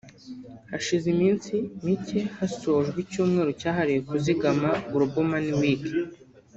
Hashize 0.71 1.05
iminsi 1.15 1.53
mike 1.83 2.19
hasojwe 2.37 2.97
icyumweru 3.05 3.51
cyahariwe 3.59 4.01
kuzigama 4.09 4.69
‘Global 4.91 5.25
Money 5.31 5.53
Week’’ 5.59 5.83